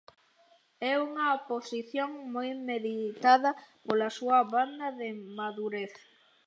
[0.91, 3.51] É unha posición moi meditada
[3.85, 5.93] pola súa banda, de madurez.